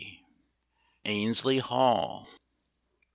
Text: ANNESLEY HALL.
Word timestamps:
ANNESLEY 1.05 1.59
HALL. 1.59 2.27